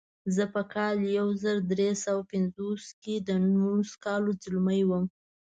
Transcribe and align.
زه 0.35 0.43
په 0.53 0.61
کال 0.73 0.97
یو 1.17 1.27
زر 1.43 1.57
درې 1.71 1.89
سوه 2.05 2.21
پنځوس 2.31 2.83
کې 3.03 3.15
د 3.27 3.29
نولسو 3.53 3.95
کالو 4.05 4.31
ځلمی 4.43 4.81
وم. 4.89 5.05